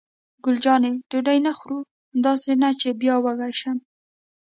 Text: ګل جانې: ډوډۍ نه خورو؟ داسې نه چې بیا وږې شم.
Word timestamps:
ګل 0.43 0.57
جانې: 0.63 0.91
ډوډۍ 1.09 1.37
نه 1.45 1.51
خورو؟ 1.57 1.79
داسې 2.25 2.51
نه 2.61 2.69
چې 2.79 2.89
بیا 3.01 3.15
وږې 3.23 3.51
شم. 3.59 3.77